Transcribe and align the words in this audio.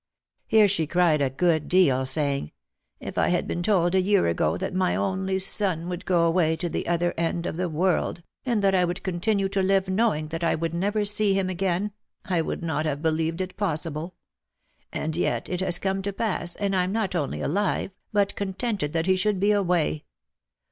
Here 0.47 0.67
she 0.67 0.87
cried 0.87 1.21
a 1.21 1.29
good 1.29 1.67
deal, 1.67 2.07
saying, 2.07 2.53
"If 2.99 3.19
I 3.19 3.27
had 3.27 3.45
been 3.47 3.61
told 3.61 3.93
a 3.93 4.01
year 4.01 4.25
ago 4.25 4.57
that 4.57 4.73
my 4.73 4.95
only 4.95 5.37
son 5.37 5.87
would 5.89 6.07
go 6.07 6.25
away 6.25 6.55
to 6.55 6.67
the 6.69 6.87
other 6.87 7.13
end 7.17 7.45
of 7.45 7.55
the 7.55 7.69
world, 7.69 8.23
and 8.43 8.63
that 8.63 8.73
I 8.73 8.83
would 8.83 9.03
continue 9.03 9.47
to 9.49 9.61
live 9.61 9.89
knowing 9.89 10.29
that 10.29 10.43
I 10.43 10.55
would 10.55 10.73
never 10.73 11.05
see 11.05 11.35
him 11.35 11.51
again, 11.51 11.91
I 12.25 12.41
would 12.41 12.63
not 12.63 12.87
have 12.87 13.03
believed 13.03 13.41
it 13.41 13.55
possible. 13.57 14.15
And 14.91 15.15
yet 15.15 15.47
it 15.49 15.59
has 15.59 15.77
come 15.77 16.01
to 16.01 16.13
pass 16.13 16.55
and 16.55 16.75
I 16.75 16.83
am 16.83 16.91
not 16.91 17.13
only 17.13 17.39
alive, 17.39 17.91
but 18.11 18.35
con 18.35 18.53
tented 18.55 18.93
that 18.93 19.05
he 19.05 19.15
should 19.15 19.39
be 19.39 19.51
away. 19.51 20.05